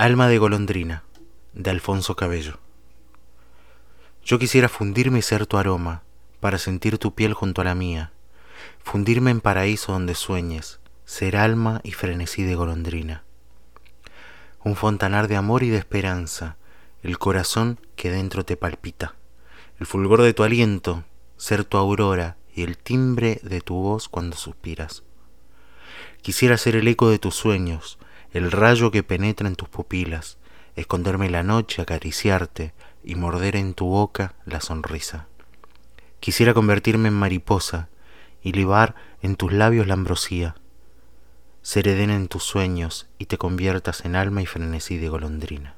[0.00, 1.02] Alma de golondrina,
[1.54, 2.60] de Alfonso Cabello.
[4.24, 6.04] Yo quisiera fundirme y ser tu aroma,
[6.38, 8.12] para sentir tu piel junto a la mía,
[8.84, 13.24] fundirme en paraíso donde sueñes, ser alma y frenesí de golondrina.
[14.62, 16.58] Un fontanar de amor y de esperanza,
[17.02, 19.16] el corazón que dentro te palpita,
[19.80, 21.02] el fulgor de tu aliento,
[21.38, 25.02] ser tu aurora y el timbre de tu voz cuando suspiras.
[26.22, 27.98] Quisiera ser el eco de tus sueños,
[28.32, 30.38] el rayo que penetra en tus pupilas,
[30.76, 35.26] esconderme la noche, acariciarte y morder en tu boca la sonrisa.
[36.20, 37.88] Quisiera convertirme en mariposa
[38.42, 40.56] y libar en tus labios la ambrosía,
[41.62, 45.77] ser edén en tus sueños y te conviertas en alma y frenesí de golondrina.